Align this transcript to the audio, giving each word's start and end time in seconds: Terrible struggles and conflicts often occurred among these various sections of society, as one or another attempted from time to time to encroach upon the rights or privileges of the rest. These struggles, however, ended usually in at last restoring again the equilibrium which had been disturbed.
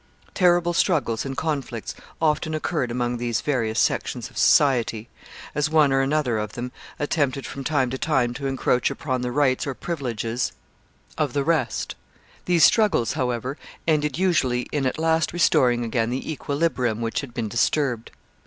Terrible 0.33 0.73
struggles 0.73 1.25
and 1.25 1.37
conflicts 1.37 1.93
often 2.19 2.55
occurred 2.55 2.89
among 2.89 3.17
these 3.17 3.41
various 3.41 3.79
sections 3.79 4.31
of 4.31 4.37
society, 4.39 5.09
as 5.53 5.69
one 5.69 5.93
or 5.93 6.01
another 6.01 6.39
attempted 6.97 7.45
from 7.45 7.63
time 7.63 7.91
to 7.91 7.99
time 7.99 8.33
to 8.33 8.47
encroach 8.47 8.89
upon 8.89 9.21
the 9.21 9.31
rights 9.31 9.67
or 9.67 9.75
privileges 9.75 10.53
of 11.19 11.33
the 11.33 11.43
rest. 11.43 11.93
These 12.45 12.63
struggles, 12.63 13.13
however, 13.13 13.59
ended 13.87 14.17
usually 14.17 14.61
in 14.71 14.87
at 14.87 14.97
last 14.97 15.33
restoring 15.33 15.83
again 15.85 16.09
the 16.09 16.31
equilibrium 16.31 16.99
which 17.01 17.21
had 17.21 17.35
been 17.35 17.47
disturbed. 17.47 18.09